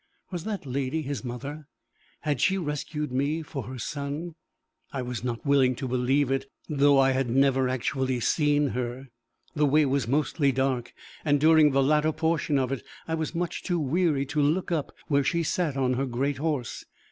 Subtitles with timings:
[0.31, 1.67] Was that lady his mother?
[2.21, 4.33] Had she rescued me for her son?
[4.91, 9.09] I was not willing to believe it, though I had never actually seen her.
[9.55, 10.91] The way was mostly dark,
[11.23, 14.91] and during the latter portion of it, I was much too weary to look up
[15.07, 16.83] where she sat on her great horse.